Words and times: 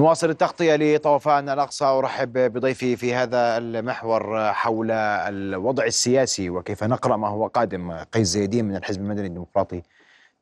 نواصل 0.00 0.30
التغطية 0.30 0.76
لطوفان 0.76 1.48
الأقصى 1.48 1.84
أرحب 1.84 2.32
بضيفي 2.32 2.96
في 2.96 3.14
هذا 3.14 3.58
المحور 3.58 4.52
حول 4.52 4.90
الوضع 4.90 5.84
السياسي 5.84 6.50
وكيف 6.50 6.84
نقرأ 6.84 7.16
ما 7.16 7.28
هو 7.28 7.46
قادم 7.46 7.92
قيس 7.92 8.28
زيدين 8.28 8.64
من 8.64 8.76
الحزب 8.76 9.00
المدني 9.00 9.26
الديمقراطي 9.26 9.82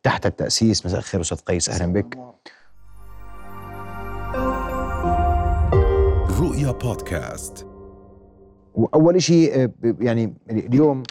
تحت 0.02 0.26
التأسيس. 0.26 0.86
مساء 0.86 0.98
الخير 0.98 1.20
أستاذ 1.20 1.38
قيس 1.38 1.68
أهلا 1.68 1.92
بك. 1.92 2.18
رؤيا 6.40 6.72
بودكاست. 6.72 7.66
وأول 8.74 9.22
شيء 9.22 9.70
يعني 10.00 10.34
اليوم 10.50 11.02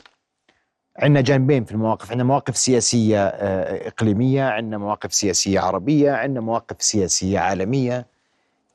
عندنا 0.99 1.21
جانبين 1.21 1.63
في 1.63 1.71
المواقف. 1.71 2.11
عندنا 2.11 2.23
مواقف 2.23 2.57
سياسية 2.57 3.25
آه، 3.27 3.87
إقليمية 3.87 4.43
عندنا 4.43 4.77
مواقف 4.77 5.13
سياسية 5.13 5.59
عربية 5.59 6.11
عندنا 6.11 6.41
مواقف 6.41 6.81
سياسية 6.81 7.39
عالمية. 7.39 8.16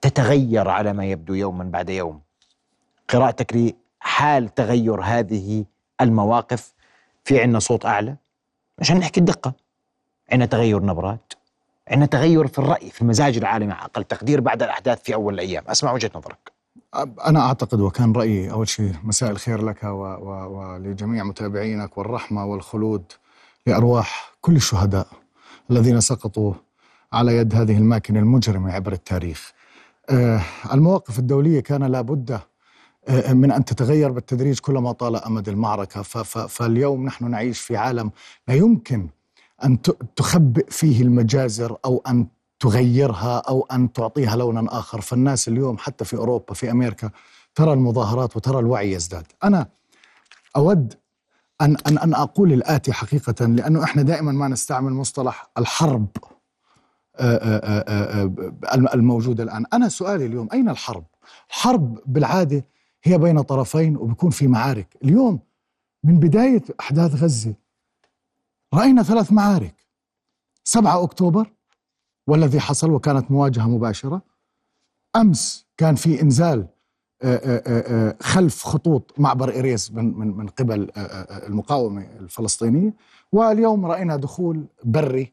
تتغير 0.03 0.69
على 0.69 0.93
ما 0.93 1.05
يبدو 1.05 1.35
يوما 1.35 1.65
بعد 1.65 1.91
يوم. 1.91 2.21
قراءتك 3.09 3.75
لحال 4.03 4.55
تغير 4.55 5.01
هذه 5.01 5.65
المواقف 6.01 6.75
في 7.25 7.41
عندنا 7.41 7.59
صوت 7.59 7.87
أعلى؟ 7.87 8.17
عشان 8.79 8.99
نحكي 8.99 9.21
الدقة. 9.21 9.53
عندنا 10.33 10.47
تغير 10.47 10.83
نبرات. 10.83 11.33
عندنا 11.89 12.07
تغير 12.07 12.47
في 12.47 12.59
الرأي 12.59 12.91
في 12.91 13.03
المزاج 13.03 13.37
العالمي 13.37 13.73
على 13.73 13.85
أقل 13.85 14.05
تقدير 14.05 14.41
بعد 14.41 14.63
الأحداث 14.63 15.03
في 15.03 15.15
أول 15.15 15.35
الأيام. 15.35 15.65
أسمع 15.67 15.93
وجهة 15.93 16.11
نظرك. 16.15 16.53
أنا 17.27 17.41
أعتقد 17.41 17.81
وكان 17.81 18.13
رأيي 18.13 18.51
أول 18.51 18.69
شيء 18.69 18.95
مساء 19.03 19.31
الخير 19.31 19.65
لك 19.65 19.85
ولجميع 19.85 21.25
متابعينك 21.25 21.99
والرحمة 21.99 22.45
والخلود 22.45 23.13
لأرواح 23.67 24.33
كل 24.41 24.57
الشهداء 24.57 25.07
الذين 25.71 26.01
سقطوا 26.01 26.55
على 27.13 27.37
يد 27.37 27.55
هذه 27.55 27.79
الماكينة 27.79 28.19
المجرمة 28.19 28.73
عبر 28.73 28.93
التاريخ. 28.93 29.53
المواقف 30.73 31.19
الدولية 31.19 31.61
كان 31.61 31.85
لابد 31.85 32.41
آه 33.09 33.33
من 33.33 33.51
أن 33.53 33.65
تتغير 33.65 34.11
بالتدريج 34.11 34.59
كلما 34.59 34.93
طال 34.93 35.17
أمد 35.17 35.49
المعركة. 35.49 36.03
فاليوم 36.47 37.05
نحن 37.05 37.31
نعيش 37.31 37.61
في 37.61 37.77
عالم 37.77 38.11
لا 38.49 38.55
يمكن 38.55 39.09
أن 39.65 39.79
تخبئ 40.17 40.71
فيه 40.71 41.03
المجازر 41.03 41.77
أو 41.85 42.03
أن 42.09 42.27
تغيرها 42.61 43.39
أو 43.39 43.67
أن 43.73 43.93
تعطيها 43.93 44.37
لونا 44.37 44.79
آخر، 44.79 45.01
فالناس 45.01 45.49
اليوم 45.49 45.79
حتى 45.79 46.05
في 46.05 46.17
أوروبا 46.17 46.55
في 46.55 46.71
أمريكا 46.71 47.11
ترى 47.55 47.73
المظاهرات 47.73 48.37
وترى 48.37 48.59
الوعي 48.59 48.93
يزداد. 48.93 49.27
أنا 49.45 49.67
أود 50.57 50.95
أن 51.61 51.77
أن 51.87 51.99
أن 51.99 52.15
أقول 52.15 52.53
الآتي 52.53 52.93
حقيقة 52.93 53.47
لأنه 53.47 53.85
إحنا 53.85 54.03
دائما 54.03 54.33
ما 54.33 54.49
نستعمل 54.49 54.93
مصطلح 54.93 55.51
الحرب. 55.59 56.09
آه، 57.17 57.37
آه، 57.37 58.25
آه، 58.25 58.95
الموجودة 58.95 59.43
الآن، 59.43 59.65
أنا 59.73 59.89
سؤالي 59.89 60.27
اليوم 60.27 60.49
أين 60.53 60.69
الحرب؟ 60.69 61.05
الحرب 61.49 61.99
بالعادة 62.07 62.65
هي 63.03 63.19
بين 63.19 63.43
طرفين 63.43 63.97
وبيكون 63.97 64.31
في 64.31 64.47
معارك، 64.47 64.97
اليوم 65.05 65.41
من 66.05 66.19
بداية 66.19 66.63
أحداث 66.81 67.23
غزة 67.23 67.55
رأينا 68.75 69.03
ثلاث 69.03 69.33
معارك. 69.33 69.75
7 70.65 71.03
أكتوبر 71.05 71.53
والذي 72.27 72.61
حصل 72.61 72.91
وكانت 72.91 73.31
مواجهة 73.31 73.69
مباشرة. 73.69 74.23
أمس 75.17 75.67
كان 75.77 75.95
في 75.95 76.21
آه، 77.25 78.17
خلف 78.21 78.65
خطوط 78.65 79.15
معبر 79.19 79.59
إريس 79.59 79.91
من 79.93 80.19
من 80.19 80.37
من 80.37 80.47
قبل 80.47 80.91
المقاومة 81.47 82.03
الفلسطينية. 82.21 82.95
واليوم 83.33 83.87
رأينا 83.87 84.17
دخول 84.17 84.65
بري 84.85 85.33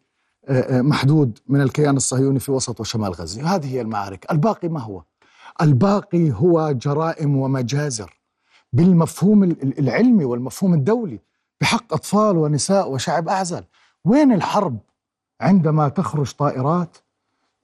محدود 0.72 1.40
من 1.48 1.62
الكيان 1.62 1.96
الصهيوني 1.96 2.40
في 2.40 2.52
وسط 2.52 2.80
وشمال 2.80 3.12
غزة. 3.14 3.56
هذه 3.56 3.74
هي 3.74 3.82
المعارك. 3.82 4.32
الباقي 4.32 4.68
ما 4.68 4.80
هو؟ 4.80 5.04
الباقي 5.62 6.32
هو 6.32 6.72
جرائم 6.72 7.38
ومجازر 7.38 8.20
بالمفهوم 8.74 9.44
العلمي 9.80 10.26
والمفهوم 10.26 10.74
الدولي 10.74 11.20
بحق 11.62 11.94
أطفال 11.94 12.38
ونساء 12.38 12.92
وشعب 12.92 13.30
أعزل. 13.30 13.64
وين 14.06 14.32
الحرب 14.32 14.80
عندما 15.42 15.90
تخرج 15.90 16.32
طائرات 16.32 16.98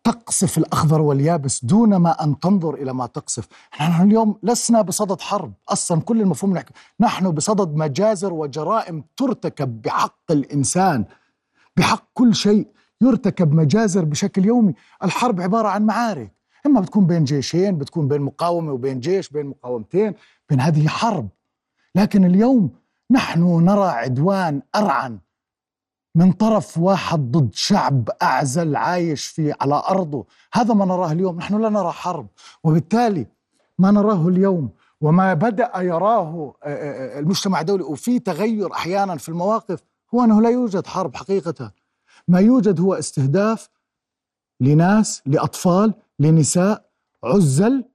تقصف 0.04 0.58
الأخضر 0.58 1.02
واليابس 1.02 1.66
دون 1.66 1.96
ما 1.96 2.24
أن 2.24 2.40
تنظر 2.40 2.74
إلى 2.74 2.94
ما 2.94 3.06
تقصف؟ 3.06 3.48
نحن 3.82 4.08
اليوم 4.08 4.40
لسنا 4.44 4.82
بصدد 4.82 5.22
حرب 5.22 5.54
أصلا 5.70 6.02
كل 6.02 6.22
المفهوم 6.22 6.60
نحن 7.00 7.32
بصدد 7.32 7.76
مجازر 7.76 8.34
وجرائم 8.34 9.04
ترتكب 9.18 9.82
بحق 9.82 10.32
الإنسان 10.32 11.06
بحق 11.78 12.04
كل 12.14 12.36
شيء 12.36 12.68
يرتكب 13.02 13.54
مجازر 13.54 14.06
بشكل 14.06 14.46
يومي. 14.46 14.74
الحرب 15.04 15.42
عبارة 15.42 15.68
عن 15.68 15.86
معارك. 15.86 16.32
إما 16.66 16.82
بتكون 16.82 17.08
بين 17.08 17.24
جيشين 17.24 17.78
بتكون 17.78 18.08
بين 18.08 18.22
مقاومة 18.22 18.72
وبين 18.72 19.00
جيش 19.00 19.30
بين 19.30 19.46
مقاومتين 19.46 20.14
بين 20.50 20.60
هذه 20.60 20.88
حرب. 20.88 21.28
لكن 21.96 22.26
اليوم 22.26 22.70
نحن 23.12 23.66
نرى 23.66 23.88
عدوان 23.88 24.62
أرعن 24.76 25.20
من 26.16 26.32
طرف 26.32 26.78
واحد 26.78 27.32
ضد 27.32 27.54
شعب 27.54 28.10
أعزل 28.22 28.76
عايش 28.76 29.26
في 29.28 29.54
على 29.62 29.84
أرضه. 29.90 30.26
هذا 30.54 30.74
ما 30.74 30.86
نراه 30.86 31.12
اليوم. 31.12 31.38
نحن 31.38 31.62
لا 31.62 31.70
نرى 31.70 31.92
حرب. 31.92 32.28
وبالتالي 32.64 33.28
ما 33.80 33.92
نراه 33.92 34.28
اليوم 34.28 34.70
وما 35.02 35.34
بدأ 35.34 35.72
يراه 35.76 36.56
آه، 36.64 36.68
آه، 36.70 37.18
آه، 37.18 37.20
المجتمع 37.20 37.62
الدولي. 37.62 37.84
وفي 37.84 38.20
تغير 38.20 38.74
أحيانا 38.74 39.18
في 39.18 39.30
المواقف. 39.30 39.80
هو 40.16 40.24
أنه 40.24 40.42
لا 40.42 40.50
يوجد 40.50 40.88
حرب 40.88 41.16
حقيقة. 41.16 41.72
ما 42.28 42.40
يوجد 42.40 42.80
هو 42.80 42.94
استهداف 42.94 43.70
لناس 44.60 45.22
لأطفال 45.26 45.94
لنساء 46.20 46.86
عزل. 47.24 47.86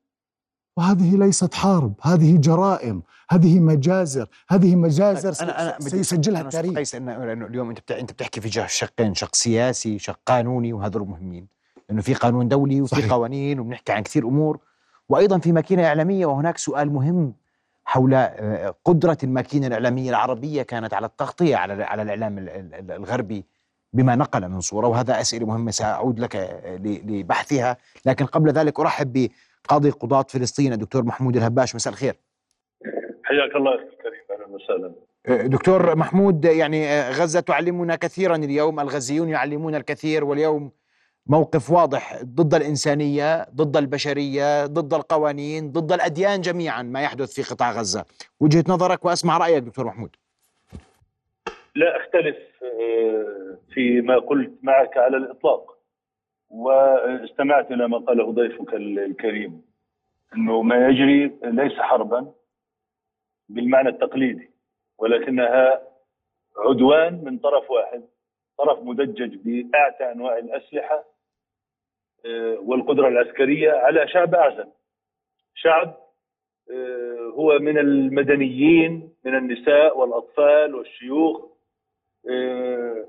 وهذه 0.76 1.16
ليست 1.16 1.54
حرب 1.54 1.94
هذه 2.02 2.36
جرائم 2.36 3.02
هذه 3.30 3.60
مجازر 3.60 4.28
هذه 4.48 4.76
مجازر 4.76 5.44
أنا 5.44 5.62
أنا 5.62 5.88
سيسجلها 5.88 6.40
التاريخ. 6.40 6.74
قيس 6.74 6.94
انه 6.94 7.32
اليوم 7.32 7.68
أنت 7.68 7.90
أنت 7.90 8.12
بتحكي 8.12 8.40
في 8.40 8.66
شقين 8.68 9.14
شق 9.14 9.34
سياسي 9.34 9.98
شق 9.98 10.18
قانوني 10.26 10.72
وهذول 10.72 11.08
مهمين. 11.08 11.46
لأنه 11.88 12.02
في 12.02 12.14
قانون 12.14 12.48
دولي 12.48 12.80
وفي 12.80 12.96
صحيح. 12.96 13.12
قوانين 13.12 13.60
وبنحكي 13.60 13.92
عن 13.92 14.02
كثير 14.02 14.28
أمور. 14.28 14.58
وأيضا 15.08 15.38
في 15.38 15.52
ماكينة 15.52 15.86
إعلامية 15.86 16.26
وهناك 16.26 16.58
سؤال 16.58 16.92
مهم. 16.92 17.34
حول 17.90 18.14
آه، 18.14 18.74
قدرة 18.84 19.18
الماكينة 19.24 19.66
الإعلامية 19.66 20.10
العربية 20.10 20.62
كانت 20.62 20.94
على 20.94 21.06
التغطية 21.06 21.56
على 21.56 21.84
على 21.84 22.02
الإعلام 22.02 22.48
الغربي 22.90 23.44
بما 23.92 24.16
نقل 24.16 24.48
من 24.48 24.60
صورة. 24.60 24.86
وهذا 24.86 25.20
أسئلة 25.20 25.46
مهمة 25.46 25.70
سأعود 25.70 26.20
لك 26.20 26.36
آه، 26.36 26.76
لبحثها. 26.82 27.76
لكن 28.06 28.26
قبل 28.26 28.50
ذلك 28.50 28.80
أرحب 28.80 29.28
بقاضي 29.68 29.90
قضاة 29.90 30.22
فلسطين 30.28 30.72
الدكتور 30.72 31.04
محمود 31.04 31.36
الهباش. 31.36 31.74
مساء 31.74 31.92
الخير. 31.92 32.16
حياك 33.24 33.56
الله 33.56 33.74
أستاذ 33.74 33.90
كريم. 34.02 34.40
أهلا 34.40 34.46
وسهلا. 34.54 35.48
دكتور 35.48 35.96
محمود 35.96 36.44
يعني 36.44 37.10
غزة 37.10 37.40
تعلمنا 37.40 37.96
كثيرا 37.96 38.36
اليوم 38.36 38.80
الغزيون 38.80 39.28
يعلمون 39.28 39.74
الكثير 39.74 40.24
واليوم 40.24 40.70
موقف 41.26 41.70
واضح 41.70 42.22
ضد 42.24 42.54
الإنسانية، 42.54 43.44
ضد 43.54 43.76
البشرية، 43.76 44.66
ضد 44.66 44.94
القوانين، 44.94 45.72
ضد 45.72 45.92
الأديان 45.92 46.40
جميعا 46.40 46.82
ما 46.82 47.02
يحدث 47.02 47.34
في 47.34 47.54
قطاع 47.54 47.72
غزة. 47.72 48.04
وجهة 48.40 48.64
نظرك 48.68 49.04
وأسمع 49.04 49.38
رأيك 49.38 49.62
دكتور 49.62 49.86
محمود. 49.86 50.16
لا 51.74 51.96
أختلف 51.96 52.36
آه، 52.62 53.58
فيما 53.74 54.18
قلت 54.18 54.52
معك 54.62 54.96
على 54.96 55.16
الإطلاق. 55.16 55.80
واستمعت 56.50 57.70
إلى 57.72 57.88
ما 57.88 57.98
قاله 57.98 58.32
ضيفك 58.32 58.74
الكريم 58.74 59.62
إنه 60.36 60.62
ما 60.62 60.88
يجري 60.88 61.38
ليس 61.44 61.72
حربا 61.72 62.32
بالمعنى 63.48 63.88
التقليدي 63.88 64.50
ولكنها 64.98 65.82
عدوان 66.56 67.24
من 67.24 67.38
طرف 67.38 67.70
واحد 67.70 68.02
طرف 68.58 68.78
مدجج 68.82 69.36
بأعتى 69.36 70.12
أنواع 70.12 70.38
الأسلحة 70.38 70.94
آه، 70.94 71.09
والقدرة 72.62 73.08
العسكرية 73.08 73.72
على 73.72 74.08
شعب 74.08 74.34
أعزل 74.34 74.68
شعب 75.54 75.96
آه، 76.70 77.32
هو 77.34 77.58
من 77.58 77.78
المدنيين 77.78 79.12
من 79.24 79.34
النساء 79.36 79.98
والأطفال 79.98 80.74
والشيوخ. 80.74 81.44
آه، 82.30 83.04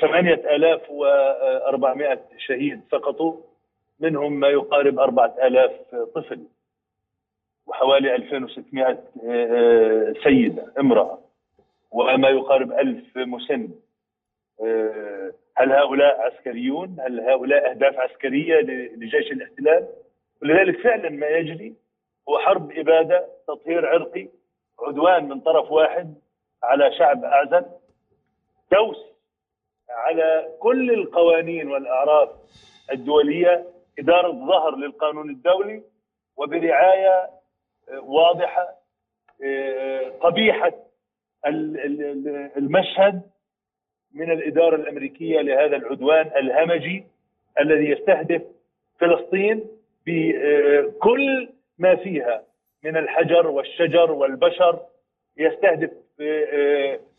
ثمانية 0.00 0.34
آلاف 0.56 0.90
وأربعمائة 0.90 2.20
شهيد 2.38 2.80
سقطوا 2.90 3.36
منهم 4.00 4.40
ما 4.40 4.48
يقارب 4.48 4.98
أربعة 4.98 5.34
آلاف 5.42 5.72
طفل 6.14 6.46
وحوالي 7.66 8.14
2600 8.14 8.84
آه، 8.86 8.98
آه، 9.24 10.14
سيدة 10.24 10.72
امرأة 10.80 11.18
وما 11.90 12.28
يقارب 12.28 12.72
1000 12.72 13.16
مسن. 13.16 13.68
آه، 14.64 15.32
هل 15.56 15.72
هؤلاء 15.72 16.20
عسكريون؟ 16.20 16.96
هل 17.00 17.20
هؤلاء 17.20 17.70
أهداف 17.70 17.98
عسكرية 17.98 18.60
لجيش 18.96 19.32
الاحتلال؟ 19.32 19.88
ولذلك 20.42 20.80
فعلا 20.80 21.10
ما 21.10 21.26
يجري 21.26 21.74
هو 22.28 22.38
حرب 22.38 22.72
إبادة 22.72 23.28
تطهير 23.48 23.86
عرقي 23.88 24.28
عدوان 24.80 25.28
من 25.28 25.40
طرف 25.40 25.70
واحد 25.70 26.14
على 26.62 26.92
شعب 26.98 27.24
أعزل 27.24 27.64
دوس 28.72 28.96
على 29.90 30.48
كل 30.60 30.90
القوانين 30.90 31.68
والأعراف 31.70 32.28
الدولية 32.92 33.66
إدارة 33.98 34.30
ظهر 34.32 34.76
للقانون 34.76 35.30
الدولي 35.30 35.82
وبرعاية 36.36 37.30
واضحة 38.02 38.68
قبيحة 40.20 40.72
المشهد 42.56 43.22
من 44.14 44.30
الإدارة 44.30 44.76
الأمريكية 44.76 45.40
لهذا 45.40 45.76
العدوان 45.76 46.30
الهمجي 46.36 47.04
الذي 47.60 47.90
يستهدف 47.90 48.42
فلسطين 49.00 49.64
بكل 50.06 51.48
ما 51.78 51.96
فيها 51.96 52.42
من 52.84 52.96
الحجر 52.96 53.46
والشجر 53.46 54.12
والبشر 54.12 54.80
يستهدف 55.36 55.90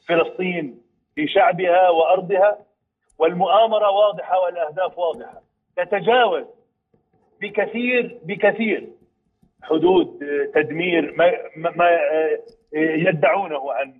فلسطين 0.08 0.82
في 1.16 1.28
شعبها 1.28 1.90
وأرضها 1.90 2.58
والمؤامرة 3.20 3.90
واضحة 3.92 4.40
والأهداف 4.40 4.98
واضحة. 4.98 5.42
تتجاوز 5.78 6.44
بكثير 7.42 8.20
بكثير 8.24 8.88
حدود 9.64 10.20
تدمير 10.56 11.14
ما, 11.18 11.34
ما 11.56 12.00
يدعونه 12.74 13.72
عن 13.74 13.94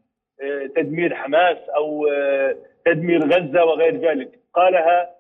تدمير 0.76 1.16
حماس 1.16 1.58
أو 1.70 2.08
تدمير 2.86 3.24
غزة 3.26 3.66
وغير 3.66 3.98
ذلك. 3.98 4.40
قالها 4.54 5.16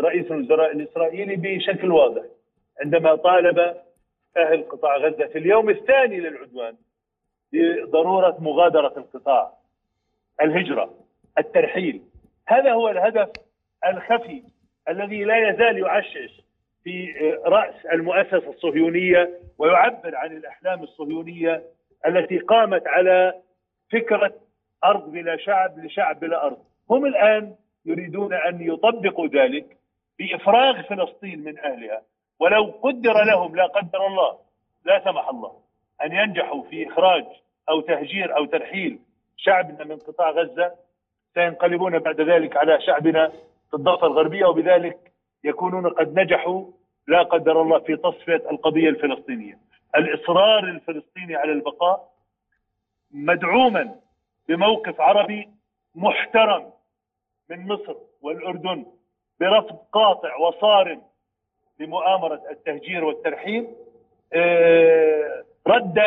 رئيس 0.00 0.30
الوزراء 0.30 0.72
الإسرائيلي 0.72 1.36
بشكل 1.36 1.92
واضح. 1.92 2.22
عندما 2.84 3.14
طالب 3.14 3.58
أهل 4.36 4.62
قطاع 4.62 4.96
غزة 4.96 5.26
في 5.26 5.38
اليوم 5.38 5.70
الثاني 5.70 6.20
للعدوان 6.20 6.76
بضرورة 7.52 8.36
مغادرة 8.40 8.94
القطاع 8.96 9.52
الهجرة 10.42 10.94
الترحيل. 11.38 12.02
هذا 12.48 12.72
هو 12.72 12.88
الهدف 12.88 13.28
الخفي 13.86 14.42
الذي 14.88 15.24
لا 15.24 15.48
يزال 15.48 15.78
يعشش 15.78 16.40
في 16.84 17.12
رأس 17.44 17.86
المؤسسة 17.92 18.50
الصهيونية 18.50 19.38
ويعبر 19.58 20.16
عن 20.16 20.36
الأحلام 20.36 20.82
الصهيونية 20.82 21.62
التي 22.06 22.38
قامت 22.38 22.86
على 22.86 23.34
فكرة 23.92 24.34
أرض 24.84 25.12
بلا 25.12 25.36
شعب 25.36 25.78
لشعب 25.78 26.20
بلا 26.20 26.46
أرض. 26.46 26.64
هم 26.90 27.06
الآن 27.06 27.54
يريدون 27.84 28.34
أن 28.34 28.60
يطبقوا 28.60 29.26
ذلك 29.26 29.76
بإفراغ 30.18 30.82
فلسطين 30.82 31.44
من 31.44 31.58
أهلها. 31.58 32.02
ولو 32.40 32.64
قدر 32.82 33.24
لهم 33.24 33.56
لا 33.56 33.66
قدر 33.66 34.06
الله 34.06 34.38
لا 34.84 35.04
سمح 35.04 35.28
الله 35.28 35.52
أن 36.04 36.12
ينجحوا 36.12 36.62
في 36.62 36.88
إخراج 36.88 37.24
أو 37.68 37.80
تهجير 37.80 38.36
أو 38.36 38.44
ترحيل 38.44 38.98
شعبنا 39.36 39.84
من 39.84 39.96
قطاع 39.96 40.30
غزة 40.30 40.72
سينقلبون 41.34 41.98
بعد 41.98 42.20
ذلك 42.20 42.56
على 42.56 42.80
شعبنا 42.80 43.28
في 43.70 43.74
الضفة 43.74 44.06
الغربية 44.06 44.46
وبذلك 44.46 44.98
يكونون 45.44 45.88
قد 45.88 46.18
نجحوا. 46.20 46.64
لا 47.06 47.22
قدر 47.22 47.62
الله 47.62 47.78
في 47.78 47.96
تصفية 47.96 48.42
القضية 48.50 48.88
الفلسطينية. 48.88 49.58
الإصرار 49.96 50.64
الفلسطيني 50.64 51.36
على 51.36 51.52
البقاء 51.52 52.08
مدعوما 53.10 53.94
بموقف 54.48 55.00
عربي 55.00 55.48
محترم. 55.94 56.72
من 57.50 57.66
مصر 57.66 57.96
والأردن 58.22 58.86
برفض 59.40 59.76
قاطع 59.92 60.36
وصارم 60.36 61.02
لمؤامرة 61.80 62.42
التهجير 62.50 63.04
والترحيل 63.04 63.68
آه، 64.32 65.44
رد 65.66 65.98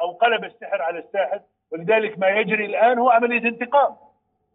أو 0.00 0.12
قلب 0.12 0.44
السحر 0.44 0.82
على 0.82 0.98
الساحر 0.98 1.40
ولذلك 1.72 2.18
ما 2.18 2.28
يجري 2.28 2.64
الآن 2.64 2.98
هو 2.98 3.10
عملية 3.10 3.48
انتقام. 3.48 3.96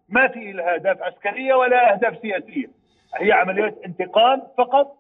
ما 0.10 0.28
في 0.28 0.52
لها 0.52 0.74
أهداف 0.74 1.02
عسكرية 1.02 1.54
ولا 1.54 1.94
أهداف 1.94 2.18
سياسية. 2.22 2.68
هي 3.16 3.32
عملية 3.32 3.76
انتقام 3.86 4.44
فقط 4.58 4.98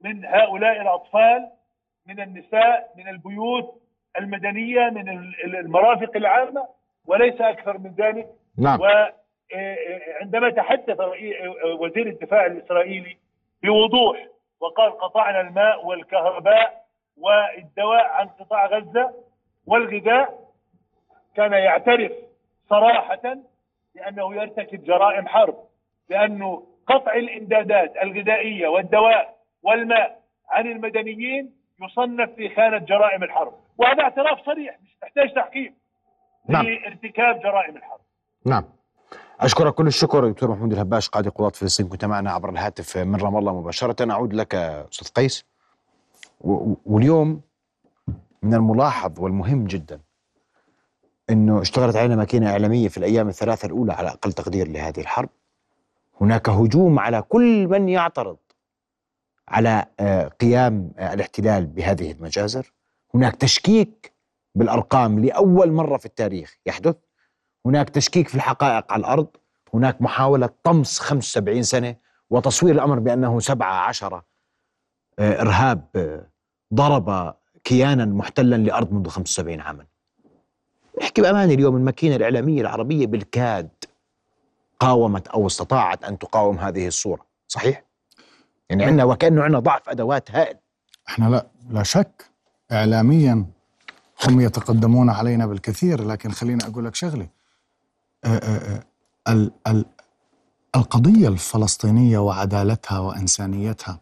من 0.00 0.24
هؤلاء 0.24 0.82
الأطفال 0.82 1.48
من 2.06 2.20
النساء 2.20 2.92
من 2.96 3.08
البيوت 3.08 3.82
المدنية 4.18 4.90
من 4.90 5.08
المرافق 5.44 6.16
العامة 6.16 6.68
وليس 7.06 7.40
أكثر 7.40 7.78
من 7.78 7.94
ذلك. 7.98 8.28
نعم. 8.58 8.80
وعندما 9.52 10.50
تحدث 10.50 11.00
وزير 11.80 12.06
الدفاع 12.06 12.46
الإسرائيلي 12.46 13.16
بوضوح 13.62 14.26
وقال 14.60 14.98
قطعنا 14.98 15.40
الماء 15.40 15.86
والكهرباء 15.86 16.84
والدواء 17.16 18.04
عن 18.04 18.28
قطاع 18.28 18.66
غزة 18.66 19.14
والغذاء 19.66 20.38
كان 21.36 21.52
يعترف 21.52 22.12
صراحة 22.70 23.36
بأنه 23.94 24.34
يرتكب 24.34 24.84
جرائم 24.84 25.28
حرب 25.28 25.56
لأنه 26.10 26.66
قطع 26.86 27.14
الإمدادات 27.14 27.96
الغذائية 28.02 28.68
والدواء 28.68 29.36
والماء 29.62 30.20
عن 30.48 30.66
المدنيين 30.66 31.54
يصنف 31.82 32.30
في 32.30 32.48
خانة 32.54 32.78
جرائم 32.78 33.22
الحرب. 33.22 33.52
وهذا 33.78 34.02
اعتراف 34.02 34.46
صريح 34.46 34.78
مش 34.82 34.96
تحتاج 35.00 35.34
تحقيق 35.34 35.72
نعم. 36.48 36.66
لارتكاب 36.66 37.40
جرائم 37.40 37.76
الحرب. 37.76 38.00
نعم. 38.46 38.64
أشكرك 39.40 39.74
كل 39.74 39.86
الشكر 39.86 40.30
دكتور 40.30 40.50
محمود 40.50 40.72
الهباش 40.72 41.08
قاضي 41.08 41.28
قضاة 41.30 41.48
فلسطين 41.48 41.88
كنت 41.88 42.04
معنا 42.04 42.30
عبر 42.32 42.50
الهاتف 42.50 42.98
من 42.98 43.16
رام 43.16 43.36
الله 43.36 43.60
مباشرة. 43.60 44.10
أعود 44.10 44.34
لك 44.34 44.54
أستاذ 44.54 45.08
قيس. 45.08 45.44
واليوم 46.86 47.40
من 48.42 48.54
الملاحظ 48.54 49.20
والمهم 49.20 49.64
جدا 49.64 50.00
أنه 51.30 51.60
اشتغلت 51.60 51.96
علينا 51.96 52.16
ماكينة 52.16 52.50
إعلامية 52.50 52.88
في 52.88 52.98
الأيام 52.98 53.28
الثلاثة 53.28 53.66
الأولى 53.66 53.92
على 53.92 54.08
أقل 54.08 54.32
تقدير 54.32 54.68
لهذه 54.68 55.00
الحرب. 55.00 55.28
هناك 56.20 56.48
هجوم 56.48 56.98
على 56.98 57.22
كل 57.22 57.68
من 57.68 57.88
يعترض 57.88 58.36
على 59.48 59.84
آه، 60.00 60.28
قيام 60.28 60.92
آه، 60.98 61.14
الاحتلال 61.14 61.66
بهذه 61.66 62.12
المجازر. 62.12 62.72
هناك 63.14 63.36
تشكيك 63.36 64.12
بالأرقام 64.54 65.18
لأول 65.18 65.72
مرة 65.72 65.96
في 65.96 66.06
التاريخ 66.06 66.56
يحدث. 66.66 66.96
هناك 67.66 67.90
تشكيك 67.90 68.28
في 68.28 68.34
الحقائق 68.34 68.92
على 68.92 69.00
الأرض 69.00 69.26
هناك 69.74 70.02
محاولة 70.02 70.50
طمس 70.62 70.98
75 70.98 71.62
سنة 71.62 71.96
وتصوير 72.30 72.74
الأمر 72.74 72.98
بأنه 72.98 73.40
17 73.40 74.22
آه، 75.18 75.40
إرهاب 75.40 75.84
آه، 75.96 76.26
ضرب 76.74 77.34
كيانا 77.64 78.04
محتلا 78.04 78.56
لأرض 78.56 78.92
منذ 78.92 79.08
75 79.08 79.60
عاما. 79.60 79.86
نحكي 81.00 81.22
بأمانة 81.22 81.54
اليوم 81.54 81.76
الماكينة 81.76 82.16
الإعلامية 82.16 82.60
العربية 82.60 83.06
بالكاد 83.06 83.68
قاومت 84.80 85.28
أو 85.28 85.46
استطاعت 85.46 86.04
أن 86.04 86.18
تقاوم 86.18 86.58
هذه 86.58 86.86
الصورة 86.86 87.26
صحيح؟ 87.48 87.84
يعني 88.70 88.84
عندنا 88.84 89.04
وكأنه 89.04 89.42
عندنا 89.42 89.58
ضعف 89.58 89.88
أدوات 89.88 90.30
هائل. 90.30 90.56
إحنا 91.08 91.28
لا 91.28 91.46
لا 91.70 91.82
شك 91.82 92.30
إعلاميا 92.72 93.46
هم 94.24 94.40
يتقدمون 94.40 95.10
علينا 95.10 95.46
بالكثير 95.46 96.04
لكن 96.06 96.30
خليني 96.30 96.64
أقول 96.64 96.84
لك 96.84 96.94
شغلة. 96.94 97.26
القضية 100.76 101.28
الفلسطينية 101.28 102.18
وعدالتها 102.18 102.98
وإنسانيتها 102.98 104.00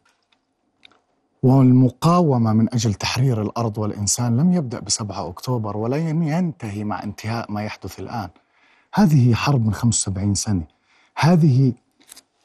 والمقاومة 1.42 2.52
من 2.52 2.74
أجل 2.74 2.94
تحرير 2.94 3.42
الأرض 3.42 3.78
والإنسان 3.78 4.36
لم 4.36 4.52
يبدأ 4.52 4.80
بسبعة 4.80 5.28
أكتوبر 5.28 5.76
ولن 5.76 6.22
ينتهي 6.22 6.84
مع 6.84 7.02
انتهاء 7.02 7.52
ما 7.52 7.62
يحدث 7.62 8.00
الآن. 8.00 8.28
هذه 8.94 9.34
حرب 9.34 9.66
من 9.66 9.74
75 9.74 10.34
سنة. 10.34 10.64
هذه 11.16 11.72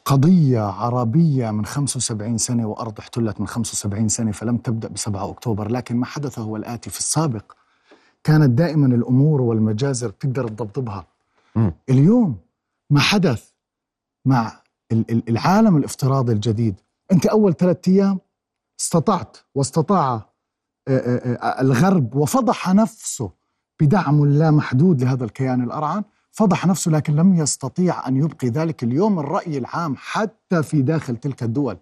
قضية 0.06 0.62
عربية 0.62 1.52
من 1.52 1.66
75 1.66 2.38
سنة 2.38 2.68
وأرض 2.68 3.00
احتلت 3.00 3.40
من 3.40 3.48
75 3.48 4.10
سنة 4.10 4.32
فلم 4.32 4.58
تبدأ 4.58 4.88
بسبعة 4.88 5.30
أكتوبر. 5.30 5.72
لكن 5.72 5.96
ما 5.96 6.06
حدث 6.06 6.40
هو 6.40 6.56
الآتي 6.56 6.90
في 6.90 7.00
السابق. 7.00 7.52
كانت 8.24 8.50
دائما 8.50 8.88
الأمور 8.88 9.42
والمجازر 9.42 10.10
تقدر 10.10 10.48
تضبطبها 11.58 11.74
اليوم 11.90 12.38
ما 12.90 13.00
حدث 13.00 13.50
مع 14.26 14.62
العالم 15.30 15.78
الافتراضي 15.78 16.34
الجديد. 16.34 16.82
انت 17.12 17.26
أول 17.26 17.54
ثلاثة 17.54 17.92
أيام 17.92 18.20
استطعت 18.80 19.38
واستطاع 19.56 20.30
آه، 20.88 20.98
آه، 20.98 21.36
آه، 21.36 21.62
الغرب 21.62 22.16
وفضح 22.16 22.74
نفسه 22.74 23.32
بدعم 23.82 24.26
لا 24.26 24.52
محدود 24.52 25.04
لهذا 25.04 25.26
الكيان 25.26 25.64
الارعن 25.64 26.04
فضح 26.32 26.66
نفسه 26.66 26.92
لكن 26.92 27.16
لم 27.16 27.36
يستطيع 27.36 28.08
أن 28.08 28.18
يبقي 28.18 28.48
ذلك 28.48 28.84
اليوم 28.84 29.20
الرأي 29.20 29.58
العام 29.58 29.96
حتى 29.98 30.64
في 30.64 30.82
داخل 30.82 31.18
تلك 31.18 31.44
الدول. 31.44 31.78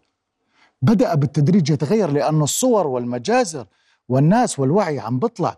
بدأ 0.81 1.15
بالتدريج 1.15 1.69
يتغير 1.69 2.11
لأن 2.11 2.41
الصور 2.41 2.87
والمجازر 2.87 3.65
والناس 4.09 4.59
والوعي 4.59 4.99
عم 4.99 5.19
بيطلع 5.19 5.55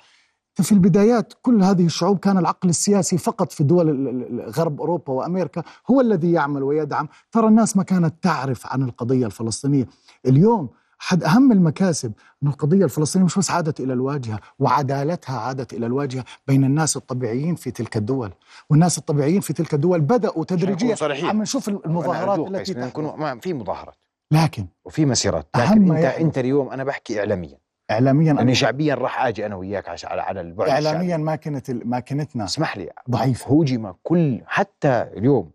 في 0.64 0.72
البدايات 0.72 1.34
كل 1.42 1.64
هذه 1.64 1.86
الشعوب 1.86 2.20
كان 2.20 2.38
العقل 2.38 2.70
السياسي 2.70 3.18
فقط 3.18 3.52
في 3.52 3.64
دول 3.64 4.52
غرب 4.58 4.82
أوروبا 4.82 5.14
وأمريكا 5.14 5.64
هو 5.92 6.02
الذي 6.02 6.32
يعمل 6.32 6.64
ويدعم، 6.64 7.08
ترى 7.32 7.48
الناس 7.48 7.78
ما 7.78 7.84
كانت 7.84 8.14
تعرف 8.22 8.68
عن 8.68 8.84
القضية 8.84 9.26
الفلسطينية، 9.26 9.88
اليوم 10.26 10.70
حد 11.00 11.24
أهم 11.24 11.52
المكاسب 11.52 12.12
ان 12.44 12.48
القضية 12.48 12.86
الفلسطينية 12.86 13.26
مش 13.26 13.38
بس 13.38 13.52
عادت 13.52 13.80
إلى 13.80 13.94
الواجهة 13.94 14.40
وعدالتها 14.60 15.40
عادت 15.40 15.74
إلى 15.74 15.86
الواجهة 15.86 16.26
بين 16.48 16.64
الناس 16.64 16.98
الطبيعيين 16.98 17.56
في 17.56 17.72
تلك 17.72 17.98
الدول. 17.98 18.32
والناس 18.70 18.98
الطبيعيين 18.98 19.42
في 19.42 19.54
تلك 19.54 19.74
الدول 19.74 20.02
بدأوا 20.02 20.44
تدريجيا 20.44 20.96
عم 21.02 21.42
نشوف 21.42 21.70
المظاهرات 21.70 22.48
التي 22.48 22.74
نكون 22.74 23.06
ما 23.06 23.40
في 23.40 23.54
مظاهرات. 23.54 23.96
لكن 24.32 24.68
وفي 24.86 25.06
مسيرات. 25.06 25.48
أهم 25.56 25.64
لكن 25.64 25.88
ما 25.88 25.96
أنت 25.96 26.04
يحدث. 26.04 26.22
أنت 26.22 26.38
اليوم 26.38 26.70
أنا 26.70 26.84
بحكي 26.84 27.20
اعلاميا. 27.20 27.58
اعلاميا 27.92 28.34
يعني 28.34 28.56
شعبيا 28.56 28.96
راح 28.96 29.26
آجي 29.26 29.46
أنا 29.46 29.56
وياك 29.56 30.06
على 30.06 30.22
على 30.22 30.42
البعد 30.42 30.70
اعلاميا. 30.70 31.18
ماكنه 31.18 31.64
ماكنتنا 31.70 32.44
اسمح 32.44 32.78
لي 32.78 32.90
ضعيفة. 33.10 33.48
هوجم 33.50 33.94
كل 34.04 34.42
حتى 34.46 35.02
اليوم 35.02 35.52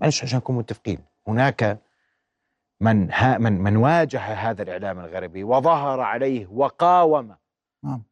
معلش 0.00 0.22
عشان 0.22 0.38
نكون 0.38 0.56
متفقين 0.56 0.98
هناك 1.28 1.78
من 2.80 3.12
ها 3.12 3.38
من 3.38 3.52
من 3.52 3.76
واجه 3.76 4.18
هذا 4.20 4.62
الإعلام 4.62 4.98
الغربي 4.98 5.44
وظهر 5.44 6.00
عليه 6.00 6.46
وقاوم 6.46 7.36
نعم. 7.84 8.02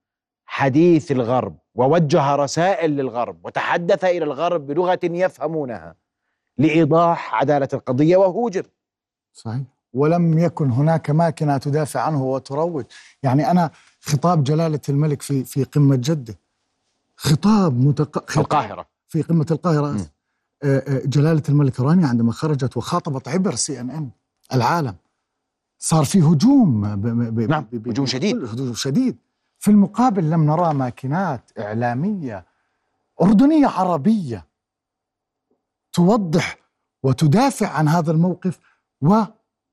حديث 0.47 1.13
الغرب 1.13 1.59
ووجه 1.75 2.35
رسائل 2.35 2.91
للغرب 2.91 3.45
وتحدث 3.45 4.05
إلى 4.05 4.25
الغرب 4.25 4.67
بلغة 4.67 5.01
يفهمونها 5.05 5.97
لإيضاح 6.59 7.35
عدالة 7.35 7.69
القضية 7.73 8.17
وهوجم 8.17 8.63
صحيح 9.33 9.76
ولم 9.97 10.39
يكن 10.39 10.71
هناك 10.71 11.11
ماكنة 11.11 11.59
تدافع 11.59 12.01
عنه 12.01 12.23
وتروج. 12.23 12.85
يعني 13.23 13.51
أنا 13.51 13.71
خطاب 14.01 14.45
جلالة 14.45 14.81
الملك 14.89 15.23
في 15.23 15.45
في 15.45 15.65
قمة 15.65 15.97
جدة. 15.97 16.39
خطاب 17.17 17.81
متق... 17.81 18.31
خطاب 18.31 18.45
القاهرة. 18.45 18.87
في 19.09 19.23
قمة 19.23 19.47
القاهرة. 19.51 19.91
مم. 19.91 20.07
آه، 20.63 20.79
آه، 20.79 21.03
جلالة 21.07 21.43
الملك 21.49 21.81
رانيا 21.81 22.07
عندما 22.07 22.33
خرجت 22.33 22.77
وخاطبت 22.77 23.29
عبر 23.29 23.55
سي 23.55 23.81
ان 23.81 23.91
ان 23.91 24.11
العالم. 24.53 24.97
صار 25.79 26.05
في 26.05 26.23
هجوم 26.23 26.97
ب... 26.97 27.07
ب... 27.35 27.41
نعم، 27.41 27.67
ب... 27.73 27.89
هجوم 27.89 28.07
شديد. 28.07 28.45
هجوم 28.45 28.75
شديد. 28.75 29.17
في 29.59 29.71
المقابل 29.71 30.31
لم 30.31 30.47
نرى 30.47 30.75
ماكينات 30.75 31.51
إعلامية 31.59 32.45
أردنية 33.23 33.67
عربية 33.67 34.47
توضح 35.93 36.59
وتدافع 37.03 37.69
عن 37.69 37.89
هذا 37.89 38.11
الموقف 38.13 38.59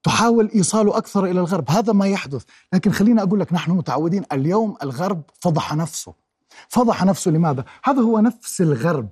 وتحاول 0.03 0.51
إيصاله 0.55 0.97
أكثر 0.97 1.25
إلى 1.25 1.39
الغرب، 1.39 1.71
هذا 1.71 1.93
ما 1.93 2.07
يحدث، 2.07 2.43
لكن 2.73 2.91
خليني 2.91 3.21
أقول 3.21 3.39
لك 3.39 3.53
نحن 3.53 3.71
متعودين 3.71 4.23
اليوم 4.31 4.75
الغرب 4.83 5.21
فضح 5.39 5.75
نفسه. 5.75 6.13
فضح 6.67 7.03
نفسه 7.03 7.31
لماذا؟ 7.31 7.65
هذا 7.83 8.01
هو 8.01 8.19
نفس 8.19 8.61
الغرب 8.61 9.09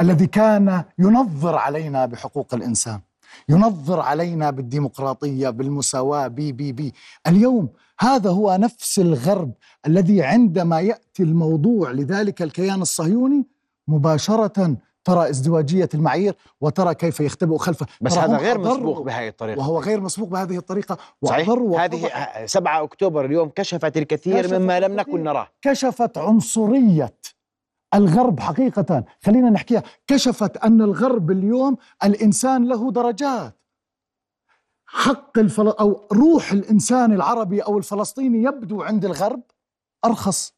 الذي 0.00 0.26
كان 0.26 0.84
ينظر 0.98 1.56
علينا 1.56 2.06
بحقوق 2.06 2.54
الإنسان، 2.54 3.00
ينظر 3.48 4.00
علينا 4.00 4.50
بالديمقراطية، 4.50 5.50
بالمساواة، 5.50 6.26
بي 6.26 6.52
بي 6.52 6.72
بي، 6.72 6.94
اليوم 7.26 7.68
هذا 8.00 8.30
هو 8.30 8.56
نفس 8.60 8.98
الغرب 8.98 9.52
الذي 9.86 10.22
عندما 10.22 10.80
يأتي 10.80 11.22
الموضوع 11.22 11.90
لذلك 11.90 12.42
الكيان 12.42 12.82
الصهيوني 12.82 13.46
مباشرة 13.88 14.76
ترى 15.08 15.30
ازدواجية 15.30 15.88
المعايير 15.94 16.34
وترى 16.60 16.94
كيف 16.94 17.20
يختبئ 17.20 17.56
خلفه. 17.56 17.86
بس 18.00 18.18
هذا 18.18 18.36
غير 18.36 18.58
مسبوق 18.58 19.02
بهذه 19.02 19.28
الطريقة. 19.28 19.58
وهو 19.58 19.80
غير 19.80 20.00
مسبوق 20.00 20.28
بهذه 20.28 20.56
الطريقة. 20.56 20.98
صحيح. 21.24 21.48
هذه 21.48 21.60
وفضحوا. 21.60 22.46
7 22.46 22.82
أكتوبر 22.82 23.24
اليوم 23.24 23.48
كشفت 23.48 23.96
الكثير 23.96 24.40
كشفت 24.40 24.54
مما 24.54 24.80
لم. 24.80 24.96
نكن 24.96 25.22
نراه. 25.22 25.48
كشفت 25.62 26.18
عنصرية 26.18 27.14
الغرب 27.94 28.40
حقيقة. 28.40 29.04
خلينا 29.24 29.50
نحكيها. 29.50 29.82
كشفت 30.06 30.56
أن 30.56 30.82
الغرب 30.82 31.30
اليوم 31.30 31.76
الإنسان 32.04 32.68
له 32.68 32.92
درجات. 32.92 33.54
حق 34.86 35.38
الفل... 35.38 35.68
أو 35.68 36.08
روح 36.12 36.52
الإنسان 36.52 37.12
العربي 37.12 37.60
أو 37.60 37.78
الفلسطيني 37.78 38.42
يبدو 38.42 38.82
عند 38.82 39.04
الغرب 39.04 39.42
أرخص. 40.04 40.57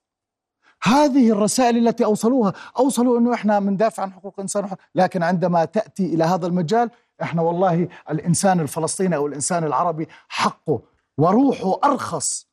هذه 0.82 1.30
الرسائل 1.32 1.88
التي 1.88 2.04
أوصلوها. 2.04 2.52
أوصلوا 2.78 3.18
إنه 3.18 3.34
إحنا 3.34 3.58
بندافع 3.60 4.02
عن 4.02 4.12
حقوق 4.12 4.34
الإنسان 4.38 4.64
وحق- 4.64 4.78
لكن 4.94 5.22
عندما 5.22 5.64
تأتي 5.64 6.06
إلى 6.14 6.25
هذا 6.25 6.46
المجال 6.46 6.90
إحنا 7.22 7.42
والله 7.42 7.88
الإنسان 8.10 8.60
الفلسطيني 8.60 9.16
أو 9.16 9.26
الإنسان 9.26 9.64
العربي 9.64 10.08
حقه 10.28 10.80
وروحه 11.18 11.80
أرخص 11.84 12.46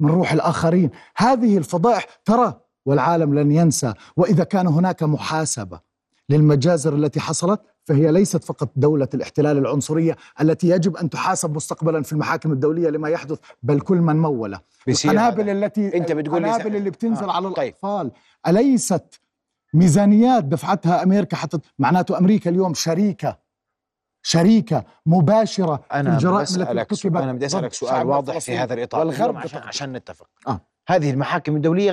من 0.00 0.10
روح 0.10 0.32
الآخرين. 0.32 0.90
هذه 1.16 1.58
الفضائح 1.58 2.06
ترى 2.24 2.60
والعالم 2.86 3.38
لن 3.38 3.52
ينسى. 3.52 3.94
وإذا 4.16 4.44
كان 4.44 4.66
هناك 4.66 5.02
محاسبة 5.02 5.80
للمجازر 6.28 6.94
التي 6.94 7.20
حصلت 7.20 7.60
فهي 7.86 8.12
ليست 8.12 8.44
فقط 8.44 8.70
دولة 8.76 9.08
الاحتلال 9.14 9.58
العنصرية 9.58 10.16
التي 10.40 10.68
يجب 10.68 10.96
أن 10.96 11.10
تحاسب 11.10 11.56
مستقبلا 11.56 12.02
في 12.02 12.12
المحاكم 12.12 12.52
الدولية 12.52 12.88
لما 12.88 13.08
يحدث 13.08 13.38
بل 13.62 13.80
كل 13.80 13.96
من 13.96 14.16
مول 14.16 14.58
بيصير 14.86 15.10
القنابل. 15.10 15.48
التي 15.50 15.96
أنت 15.96 16.12
بتقول 16.12 16.44
القنابل 16.44 16.76
اللي 16.76 16.90
بتنزل 16.90 17.24
آه، 17.24 17.32
على 17.32 17.50
طيب. 17.50 17.68
الأطفال 17.68 18.10
أليست 18.46 19.20
ميزانيات 19.74 20.44
دفعتها 20.44 21.02
أمريكا 21.02 21.36
حتى 21.36 21.58
معناته 21.78 22.18
أمريكا 22.18 22.50
اليوم 22.50 22.74
شريكة 22.74 23.38
شريكة 24.22 24.84
مباشرة 25.06 25.76
في 25.76 25.94
أنا 25.94 26.14
الجرائم 26.14 26.40
التي 26.40 26.94
سؤال 26.94 27.16
أنا 27.16 27.32
بدي 27.32 27.46
ضد 27.46 27.72
سؤال 27.72 28.06
واضح 28.06 28.38
في. 28.38 28.58
هذا 28.58 28.74
الإطار 28.74 29.06
والغرب 29.06 29.36
عشان. 29.36 29.62
عشان 29.62 29.92
نتفق 29.92 30.28
آه. 30.48 30.60
هذه 30.88 31.10
المحاكم 31.10 31.56
الدولية 31.56 31.90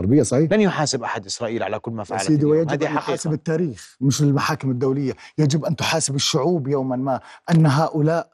غربية 0.00 0.10
غربية 0.16 0.22
صحيح؟ 0.22 0.52
لن 0.52 0.60
يحاسب 0.60 1.02
أحد 1.02 1.26
إسرائيل 1.26 1.62
على 1.62 1.78
كل 1.78 1.92
ما 1.92 1.98
يا 1.98 2.04
فعلت 2.04 2.22
سيدي. 2.22 2.44
ويجب 2.44 2.70
هذه 2.70 2.88
أن 2.90 2.94
يحاسب 2.94 3.32
التاريخ 3.32 3.96
مش 4.00 4.22
المحاكم 4.22 4.70
الدولية. 4.70 5.12
يجب 5.38 5.64
أن 5.64 5.76
تحاسب 5.76 6.14
الشعوب 6.14 6.68
يوما 6.68 6.96
ما. 6.96 7.20
أن 7.50 7.66
هؤلاء 7.66 8.30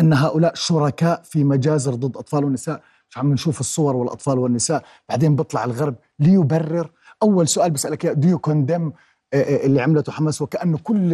أن 0.00 0.12
هؤلاء 0.12 0.54
شركاء 0.54 1.22
في 1.24 1.44
مجازر 1.44 1.94
ضد 1.94 2.16
أطفال 2.16 2.44
ونساء 2.44 2.82
مش 3.10 3.18
عم 3.18 3.32
نشوف 3.32 3.60
الصور 3.60 3.96
والأطفال 3.96 4.38
والنساء. 4.38 4.82
بعدين 5.08 5.36
بيطلع 5.36 5.64
الغرب 5.64 5.94
ليبرر. 6.18 6.90
أول 7.22 7.48
سؤال 7.48 7.70
بسألك 7.70 8.04
إياه، 8.04 8.14
do 8.14 8.36
you 8.36 8.50
condemn 8.50 8.92
آه، 9.32 9.36
آه، 9.42 9.66
اللي 9.66 9.80
عملته 9.82 10.12
حماس؟ 10.12 10.42
وكأنه 10.42 10.78
كل 10.78 11.12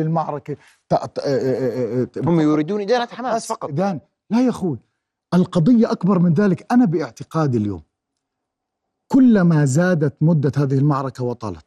ت- 1.06 1.18
آه، 1.18 2.08
هم 2.16 2.40
يريدون 2.40 2.80
ادانه 2.80 3.06
حماس. 3.06 3.46
فقط. 3.46 3.68
إدان. 3.68 4.00
لا 4.30 4.40
يا 4.44 4.50
أخوي. 4.50 4.78
القضية 5.34 5.92
أكبر 5.92 6.18
من 6.18 6.34
ذلك. 6.34 6.66
أنا 6.72 6.84
باعتقادي 6.84 7.58
اليوم 7.58 7.82
كلما 9.08 9.64
زادت 9.64 10.14
مدة 10.20 10.52
هذه 10.56 10.78
المعركة 10.78 11.24
وطالت 11.24 11.66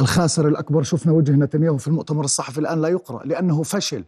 الخاسر 0.00 0.48
الأكبر 0.48 0.82
شفنا 0.82 1.12
وجه 1.12 1.32
نتنياهو 1.32 1.78
في 1.78 1.88
المؤتمر 1.88 2.24
الصحفي 2.24 2.58
الآن 2.58 2.80
لا 2.80 2.88
يقرأ 2.88 3.26
لأنه 3.26 3.62
فشل. 3.62 4.04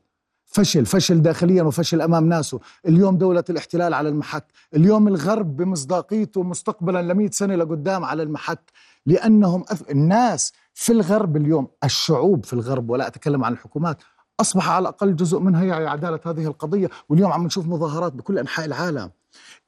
فشل 0.46 0.86
فشل 0.86 1.22
داخليا 1.22 1.62
وفشل 1.62 2.00
أمام 2.00 2.28
ناسه. 2.28 2.60
اليوم 2.86 3.18
دولة 3.18 3.44
الاحتلال 3.50 3.94
على 3.94 4.08
المحك. 4.08 4.44
اليوم 4.76 5.08
الغرب 5.08 5.56
بمصداقيته 5.56 6.42
مستقبلا 6.42 7.02
لمئة 7.02 7.30
سنة 7.30 7.54
لقدام 7.54 8.04
على 8.04 8.22
المحك. 8.22 8.70
لأنهم 9.06 9.64
أث... 9.68 9.90
الناس 9.90 10.52
في 10.74 10.92
الغرب 10.92 11.36
اليوم 11.36 11.68
الشعوب 11.84 12.44
في 12.44 12.52
الغرب 12.52 12.90
ولا 12.90 13.06
أتكلم 13.06 13.44
عن 13.44 13.52
الحكومات 13.52 14.02
أصبح 14.40 14.68
على 14.70 14.82
الأقل 14.82 15.16
جزء 15.16 15.38
منها 15.38 15.64
يعي 15.64 15.86
عدالة 15.86 16.20
هذه 16.26 16.46
القضية. 16.46 16.90
واليوم 17.08 17.32
عم 17.32 17.44
نشوف 17.44 17.66
مظاهرات 17.66 18.12
بكل 18.12 18.38
أنحاء 18.38 18.66
العالم. 18.66 19.10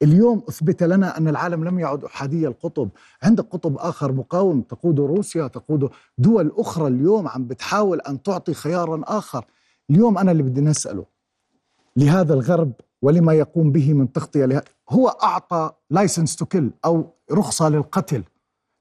اليوم 0.01 0.43
أثبت 0.49 0.83
لنا 0.83 1.17
أن 1.17 1.27
العالم 1.27 1.63
لم 1.63 1.79
يعد 1.79 2.03
أحادي 2.03 2.47
القطب. 2.47 2.89
عندك 3.23 3.45
قطب 3.49 3.77
آخر 3.77 4.11
مقاوم 4.11 4.61
تقوده 4.61 5.05
روسيا 5.05 5.47
تقوده 5.47 5.89
دول 6.17 6.51
أخرى 6.57 6.87
اليوم 6.87 7.27
عم 7.27 7.45
بتحاول 7.45 7.99
أن 8.01 8.23
تعطي 8.23 8.53
خيارا 8.53 9.01
آخر. 9.05 9.45
اليوم 9.89 10.17
أنا 10.17 10.31
اللي 10.31 10.43
بدي 10.43 10.61
نسأله 10.61 11.05
لهذا 11.97 12.33
الغرب 12.33 12.73
ولما 13.01 13.33
يقوم 13.33 13.71
به 13.71 13.93
من 13.93 14.11
تغطية 14.11 14.45
له 14.45 14.61
هو 14.89 15.07
أعطى 15.07 15.71
license 15.89 16.35
to 16.35 16.45
kill 16.45 16.71
أو 16.85 17.13
رخصة 17.31 17.69
للقتل 17.69 18.23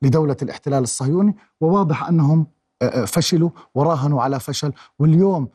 لدولة 0.03 0.37
الاحتلال 0.43 0.83
الصهيوني 0.83 1.37
وواضح 1.61 2.09
أنهم 2.09 2.47
آه، 2.83 2.85
آه، 2.85 3.05
فشلوا 3.05 3.51
وراهنوا 3.75 4.23
على 4.23 4.41
فشل. 4.41 4.73
واليوم 4.99 5.49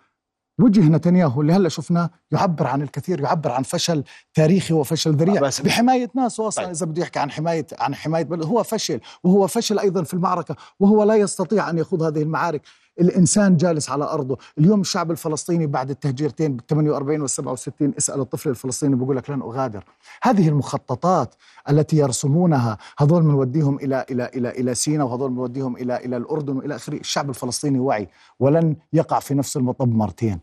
وجه 0.60 0.90
نتنياهو 0.90 1.42
اللي 1.42 1.54
هلأ 1.54 1.70
شفناه 1.70 2.10
يعبر 2.32 2.68
عن 2.68 2.82
الكثير 2.82 3.22
يعبر 3.22 3.52
عن 3.52 3.64
فشل 3.64 4.04
تاريخي 4.34 4.74
وفشل 4.74 5.12
ذريع. 5.16 5.42
بس- 5.42 5.62
بحماية 5.62 6.10
ناسه 6.16 6.48
أصلا 6.48 6.66
طيب. 6.66 6.74
إذا 6.76 6.86
بده 6.86 7.02
يحكي 7.02 7.20
عن 7.20 7.32
حماية 7.32 7.68
عن 7.80 7.96
حماية 7.96 8.24
بلد 8.24 8.44
هو 8.46 8.64
فشل 8.64 9.00
وهو 9.24 9.48
فشل 9.48 9.80
أيضا 9.80 10.04
في 10.04 10.14
المعركة 10.14 10.56
وهو 10.80 11.04
لا 11.04 11.16
يستطيع 11.16 11.70
أن 11.70 11.78
يخوض 11.78 12.04
هذه 12.04 12.22
المعارك. 12.22 12.62
الإنسان 13.02 13.58
جالس 13.58 13.90
على 13.90 14.04
أرضه. 14.04 14.38
اليوم 14.58 14.82
الشعب 14.82 15.12
الفلسطيني 15.12 15.68
بعد 15.68 15.90
التهجيرتين 15.90 16.56
بال 16.56 16.68
48 16.68 17.22
وال 17.22 17.30
67 17.30 17.94
اسأل 17.98 18.20
الطفل 18.20 18.50
الفلسطيني 18.50 18.96
بيقول 18.96 19.18
لك 19.18 19.30
لن 19.30 19.42
أغادر. 19.42 19.84
هذه 20.24 20.48
المخططات 20.48 21.36
التي 21.70 21.98
يرسمونها 21.98 22.78
هذول 23.00 23.24
بنوديهم 23.24 23.76
إلى 23.76 24.06
إلى 24.12 24.30
إلى 24.36 24.50
إلى 24.50 24.76
سيناء 24.76 25.08
وهذول 25.08 25.30
بنوديهم 25.30 25.78
إلى 25.78 25.96
إلى 25.98 26.18
الأردن 26.18 26.58
وإلى 26.58 26.76
آخره. 26.76 26.98
الشعب 26.98 27.30
الفلسطيني 27.30 27.80
وعي 27.80 28.08
ولن 28.40 28.76
يقع 28.94 29.20
في 29.20 29.34
نفس 29.34 29.58
المطب 29.58 29.96
مرتين. 29.96 30.40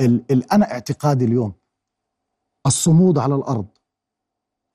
ال 0.00 0.24
ال 0.30 0.52
أنا 0.52 0.72
اعتقادي 0.72 1.24
اليوم 1.24 1.52
الصمود 2.66 3.18
على 3.18 3.34
الأرض. 3.34 3.66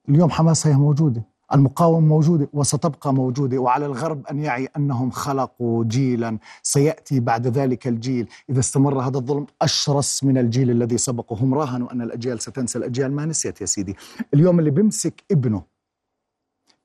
اليوم 0.09 0.29
حماس 0.29 0.67
هي 0.67 0.73
موجودة 0.73 1.23
المقاومة 1.53 2.07
موجودة 2.07 2.49
وستبقى 2.53 3.13
موجودة 3.13 3.57
وعلى 3.57 3.85
الغرب 3.85 4.27
أن 4.27 4.39
يعي 4.39 4.69
أنهم 4.77 5.11
خلقوا 5.11 5.83
جيلا 5.83 6.37
سيأتي 6.63 7.19
بعد 7.19 7.47
ذلك 7.47 7.87
الجيل. 7.87 8.29
إذا 8.49 8.59
استمر 8.59 9.01
هذا 9.01 9.17
الظلم 9.17 9.45
أشرس 9.61 10.23
من 10.23 10.37
الجيل 10.37 10.71
الذي 10.71 10.97
سبقه. 10.97 11.35
هم 11.35 11.53
راهنوا 11.53 11.91
أن 11.91 12.01
الأجيال 12.01 12.41
ستنسى 12.41 12.77
الأجيال 12.77 13.11
ما 13.11 13.25
نسيت 13.25 13.61
يا 13.61 13.65
سيدي. 13.65 13.95
اليوم 14.33 14.59
اللي 14.59 14.71
بيمسك 14.71 15.23
ابنه 15.31 15.63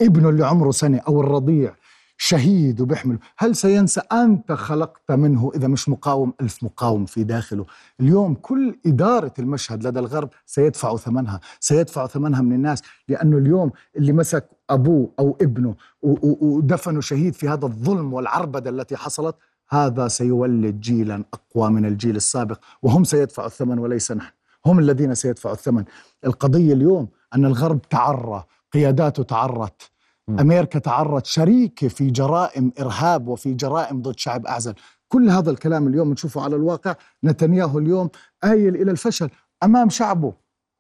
ابنه 0.00 0.28
اللي 0.28 0.47
عمره 0.47 0.70
سنة 0.70 0.99
أو 0.99 1.20
الرضيع 1.20 1.75
شهيد 2.23 2.81
وبيحمله 2.81 3.19
هل 3.39 3.57
سينسى 3.57 4.00
أنت 4.12 4.53
خلقت 4.53 5.12
منه 5.12 5.53
إذا 5.55 5.69
مش 5.69 5.89
مقاوم؟ 5.89 6.33
ألف 6.41 6.65
مقاوم 6.65 7.07
في 7.07 7.25
داخله. 7.25 7.67
اليوم 8.00 8.35
كل 8.35 8.79
إدارة 8.87 9.33
المشهد 9.39 9.87
لدى 9.87 9.99
الغرب 9.99 10.29
سيدفع 10.47 10.97
ثمنها 10.97 11.41
سيدفع 11.61 12.07
ثمنها 12.07 12.43
من 12.43 12.53
الناس 12.53 12.83
لأنه 13.09 13.39
اليوم 13.39 13.71
اللي 13.97 14.12
مسك 14.12 14.49
أبوه 14.71 15.12
أو 15.19 15.37
ابنه 15.41 15.75
ودفنه 16.03 17.00
شهيد 17.00 17.35
في 17.35 17.49
هذا 17.49 17.67
الظلم 17.67 18.12
والعربدة 18.12 18.71
التي 18.71 18.97
حصلت 18.97 19.37
هذا 19.69 20.09
سيولد 20.09 20.81
جيلا 20.81 21.25
أقوى 21.35 21.71
من 21.71 21.87
الجيل 21.87 22.17
السابق 22.17 22.59
وهم 22.83 23.05
سيدفعوا 23.05 23.47
الثمن 23.49 23.79
وليس 23.79 24.12
نحن. 24.12 24.33
هم 24.67 24.79
الذين 24.79 25.15
سيدفعوا 25.15 25.55
الثمن. 25.55 25.85
القضية 26.25 26.73
اليوم 26.73 27.09
أن 27.35 27.45
الغرب 27.45 27.81
تعرى 27.83 28.45
قياداته 28.73 29.23
تعرت 29.23 29.91
أمريكا 30.29 30.79
تعرض 30.79 31.25
شريكة 31.25 31.89
في 31.89 32.11
جرائم 32.11 32.73
إرهاب 32.81 33.29
وفي 33.29 33.55
جرائم 33.55 34.03
ضد 34.03 34.19
شعب 34.19 34.47
أعزل. 34.47 34.75
كل 35.09 35.31
هذا 35.31 35.50
الكلام 35.50 35.87
اليوم 35.87 36.12
نشوفه 36.12 36.43
على 36.43 36.57
الواقع. 36.57 36.95
نتنياهو 37.25 37.79
اليوم 37.79 38.11
آيل 38.45 38.77
إلى 38.77 38.91
الفشل 38.91 39.31
أمام 39.62 39.89
شعبه. 39.89 40.33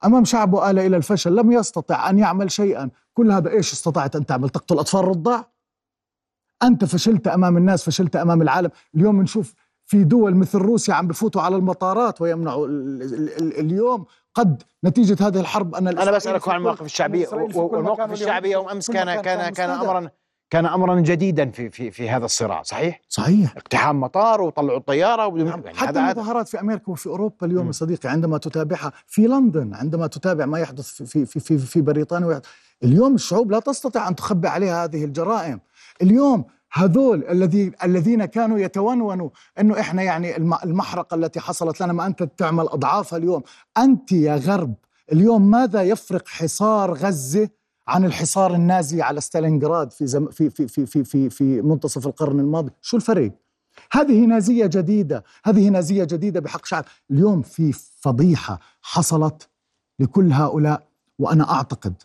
أمام 0.04 0.24
شعبه 0.24 0.70
آل 0.70 0.78
إلى 0.78 0.96
الفشل 0.96 1.36
لم 1.36 1.52
يستطع 1.52 2.10
أن 2.10 2.18
يعمل 2.18 2.50
شيئا. 2.50 2.90
كل 3.14 3.30
هذا 3.30 3.50
إيش 3.50 3.72
استطعت 3.72 4.16
أن 4.16 4.26
تعمل؟ 4.26 4.48
تقتل 4.48 4.78
أطفال 4.78 5.04
رضع 5.04 5.42
أنت 6.62 6.84
فشلت 6.84 7.28
أمام 7.28 7.56
الناس 7.56 7.84
فشلت 7.84 8.16
أمام 8.16 8.42
العالم. 8.42 8.70
اليوم 8.94 9.22
نشوف 9.22 9.54
في 9.86 10.04
دول 10.04 10.34
مثل 10.34 10.58
روسيا 10.58 10.94
عم 10.94 11.06
بفوتوا 11.06 11.42
على 11.42 11.56
المطارات 11.56 12.20
ويمنعوا 12.20 12.66
اليوم 13.40 14.04
قد 14.34 14.62
نتيجة 14.84 15.26
هذه 15.26 15.40
الحرب 15.40 15.74
أن 15.74 15.88
أنا 15.88 16.10
بسألك 16.10 16.48
عن 16.48 16.56
المواقف 16.56 16.82
الشعبية. 16.82 17.28
والموقف 17.54 18.12
الشعبي 18.12 18.50
يوم 18.50 18.68
امس 18.68 18.90
كان 18.90 19.20
كان 19.20 19.52
كان 19.52 19.70
امرا 19.70 20.10
كان 20.50 20.66
امرا 20.66 21.00
جديدا 21.00 21.50
في 21.50 21.70
في 21.70 21.90
في 21.90 22.10
هذا 22.10 22.24
الصراع 22.24 22.62
صحيح؟ 22.62 23.00
صحيح. 23.08 23.56
اقتحام 23.56 24.00
مطار 24.00 24.42
وطلعوا 24.42 24.78
الطيارة 24.78 25.30
نعم. 25.30 25.62
يعني 25.64 25.76
حتى 25.76 25.98
المظاهرات 25.98 26.48
في 26.48 26.60
أمريكا 26.60 26.92
وفي 26.92 27.06
أوروبا 27.06 27.46
اليوم 27.46 27.66
يا 27.66 27.72
صديقي 27.72 28.08
عندما 28.08 28.38
تتابعها 28.38 28.92
في 29.06 29.26
لندن 29.26 29.74
عندما 29.74 30.06
تتابع 30.06 30.46
ما 30.46 30.58
يحدث 30.58 31.02
في 31.02 31.26
في 31.26 31.40
في 31.40 31.58
في 31.58 31.80
بريطانيا 31.80 32.42
اليوم 32.84 33.14
الشعوب 33.14 33.50
لا 33.50 33.60
تستطيع 33.60 34.08
أن 34.08 34.14
تخبي 34.14 34.48
عليها 34.48 34.84
هذه 34.84 35.04
الجرائم. 35.04 35.60
اليوم 36.02 36.44
هذول 36.72 37.24
الذي 37.24 37.72
الذين 37.84 38.24
كانوا 38.24 38.58
يتونونوا 38.58 39.30
إنه 39.60 39.80
إحنا 39.80 40.02
يعني 40.02 40.36
المحرقة 40.36 41.14
التي 41.14 41.40
حصلت 41.40 41.80
لنا 41.80 41.92
ما 41.92 42.06
أنت 42.06 42.22
تعمل 42.22 42.68
اضعافها 42.68 43.16
اليوم. 43.16 43.42
أنت 43.78 44.12
يا 44.12 44.36
غرب 44.36 44.74
اليوم 45.12 45.50
ماذا 45.50 45.82
يفرق 45.82 46.28
حصار 46.28 46.94
غزة 46.94 47.48
عن 47.88 48.04
الحصار 48.04 48.54
النازي 48.54 49.02
على 49.02 49.20
ستالينغراد 49.20 49.92
في 49.92 50.06
زم 50.06 50.26
في 50.26 50.50
في 50.50 50.68
في 50.68 50.86
في 50.86 51.04
في, 51.04 51.30
في 51.30 51.62
منتصف 51.62 52.06
القرن 52.06 52.40
الماضي؟ 52.40 52.72
شو 52.82 52.96
الفرق؟ 52.96 53.32
هذه 53.92 54.26
نازية 54.26 54.66
جديدة 54.66 55.24
هذه 55.44 55.68
نازية 55.68 56.04
جديدة 56.04 56.40
بحق 56.40 56.66
شعب. 56.66 56.84
اليوم 57.10 57.42
في 57.42 57.72
فضيحة 58.00 58.60
حصلت 58.82 59.48
لكل 59.98 60.32
هؤلاء 60.32 60.86
وأنا 61.18 61.50
أعتقد 61.50 62.02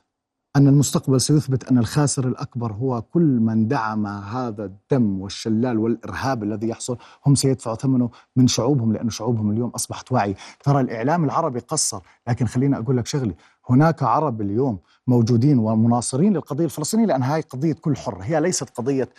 أن 0.55 0.67
المستقبل 0.67 1.21
سيثبت 1.21 1.71
أن 1.71 1.77
الخاسر 1.77 2.27
الأكبر 2.27 2.73
هو 2.73 3.01
كل 3.01 3.21
من 3.21 3.67
دعم 3.67 4.07
هذا 4.07 4.65
الدم 4.65 5.21
والشلال 5.21 5.77
والإرهاب 5.79 6.43
الذي 6.43 6.67
يحصل. 6.67 6.97
هم 7.25 7.35
سيدفعوا 7.35 7.75
ثمنه 7.75 8.09
من 8.35 8.47
شعوبهم 8.47 8.93
لأن 8.93 9.09
شعوبهم 9.09 9.51
اليوم 9.51 9.69
أصبحت 9.69 10.11
واعي 10.11 10.35
ترى 10.63 10.81
الإعلام 10.81 11.23
العربي 11.23 11.59
قصر 11.59 12.01
لكن 12.27 12.45
خليني 12.45 12.77
أقول 12.77 12.97
لك 12.97 13.07
شغلة 13.07 13.33
هناك 13.69 14.03
عرب 14.03 14.41
اليوم 14.41 14.79
موجودين 15.07 15.59
ومناصرين 15.59 16.33
للقضية 16.33 16.65
الفلسطينية 16.65 17.05
لأن 17.05 17.23
هاي 17.23 17.41
قضية 17.41 17.73
كل 17.73 17.95
حر. 17.97 18.17
هي 18.21 18.41
ليست 18.41 18.69
قضية 18.69 19.09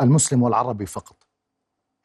المسلم 0.00 0.42
والعربي 0.42 0.86
فقط. 0.86 1.16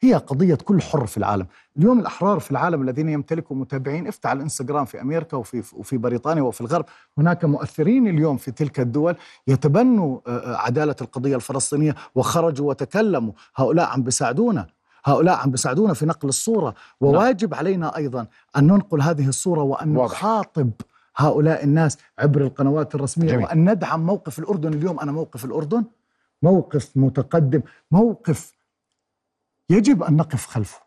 هي 0.04 0.14
قضية 0.14 0.54
كل 0.54 0.82
حر 0.82 1.06
في 1.06 1.16
العالم. 1.16 1.46
اليوم 1.76 2.00
الأحرار 2.00 2.40
في 2.40 2.50
العالم 2.50 2.82
الذين 2.82 3.08
يمتلكوا 3.08 3.56
متابعين 3.56 4.06
افتح 4.06 4.30
الإنستغرام 4.32 4.84
في 4.84 5.00
أمريكا 5.00 5.36
وفي, 5.36 5.62
وفي 5.72 5.96
بريطانيا 5.96 6.42
وفي 6.42 6.60
الغرب. 6.60 6.84
هناك 7.18 7.44
مؤثرين 7.44 8.08
اليوم 8.08 8.36
في 8.36 8.50
تلك 8.50 8.80
الدول 8.80 9.16
يتبنوا 9.46 10.20
آه، 10.26 10.30
آه، 10.30 10.56
عدالة 10.56 10.96
القضية 11.00 11.36
الفلسطينية 11.36 11.94
وخرجوا 12.14 12.68
وتكلموا. 12.68 13.32
هؤلاء 13.56 13.86
عم 13.86 14.02
بيساعدونا. 14.02 14.66
هؤلاء 15.04 15.36
عم 15.36 15.50
بيساعدونا 15.50 15.94
في 15.94 16.06
نقل 16.06 16.28
الصورة. 16.28 16.74
وواجب 17.00 17.50
نعم. 17.50 17.58
علينا 17.58 17.96
أيضا 17.96 18.26
أن 18.56 18.66
ننقل 18.66 19.02
هذه 19.02 19.28
الصورة 19.28 19.62
وأن 19.62 19.96
واضح. 19.96 20.12
نخاطب 20.14 20.70
هؤلاء 21.16 21.64
الناس 21.64 21.98
عبر 22.18 22.40
القنوات 22.40 22.94
الرسمية. 22.94 23.28
جميل. 23.28 23.44
وأن 23.44 23.70
ندعم 23.70 24.06
موقف 24.06 24.38
الأردن. 24.38 24.72
اليوم 24.72 25.00
أنا 25.00 25.12
موقف 25.12 25.44
الأردن 25.44 25.84
موقف 26.42 26.90
متقدم 26.96 27.60
موقف 27.90 28.53
يجب 29.70 30.02
أن 30.02 30.16
نقف 30.16 30.46
خلفه 30.46 30.80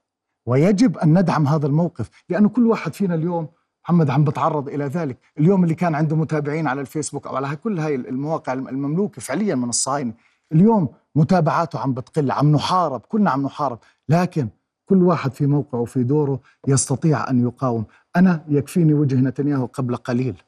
ويجب 0.46 0.98
أن 0.98 1.20
ندعم 1.20 1.48
هذا 1.48 1.68
الموقف 1.68 2.10
لأنه 2.30 2.50
كل 2.50 2.68
واحد 2.68 2.94
فينا 2.94 3.16
اليوم 3.16 3.48
محمد 3.84 4.10
عم 4.10 4.24
بتعرض 4.24 4.70
إلى 4.70 4.86
ذلك. 4.86 5.18
اليوم 5.40 5.64
اللي 5.64 5.76
كان 5.76 5.96
عنده 5.96 6.16
متابعين 6.16 6.68
على 6.68 6.82
الفيسبوك 6.82 7.28
أو 7.28 7.36
على 7.36 7.56
كل 7.56 7.80
هاي 7.80 7.96
المواقع 7.96 8.54
المملوكة 8.54 9.22
فعليا 9.22 9.56
من 9.56 9.70
الصهاينة 9.70 10.14
اليوم 10.52 10.90
متابعاته 11.16 11.80
عم 11.80 11.94
بتقل 11.94 12.32
عم 12.32 12.52
نحارب 12.52 13.00
كلنا 13.00 13.32
عم 13.32 13.44
نحارب 13.44 13.80
لكن 14.10 14.48
كل 14.86 15.04
واحد 15.04 15.34
في 15.34 15.46
موقعه 15.46 15.86
في 15.86 16.04
دوره 16.04 16.40
يستطيع 16.68 17.30
أن 17.30 17.44
يقاوم. 17.44 17.86
أنا 18.16 18.46
يكفيني 18.48 18.94
وجه 18.94 19.16
نتنياهو 19.16 19.66
قبل 19.66 19.96
قليل. 19.96 20.42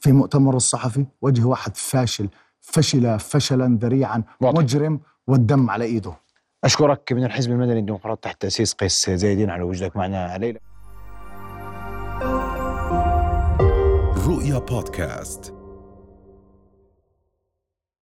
في 0.00 0.12
مؤتمر 0.12 0.56
الصحفي 0.56 1.06
وجه 1.22 1.44
واحد 1.44 1.76
فاشل 1.76 2.28
فشل 2.60 3.18
فشلا 3.18 3.78
ذريعا 3.82 4.22
مجرم 4.40 5.00
والدم 5.26 5.70
على 5.70 5.84
إيده. 5.84 6.21
أشكرك 6.64 7.12
من 7.12 7.24
الحزب 7.24 7.50
المدني 7.50 7.78
الديمقراطي 7.78 8.20
تحت 8.20 8.42
تأسيس 8.42 8.72
قيس 8.72 9.10
زايدين 9.10 9.50
على 9.50 9.62
وجودك 9.62 9.96
معنا 9.96 10.38
ليلى. 10.38 10.58
رؤيا 14.26 14.58
بودكاست. 14.58 15.61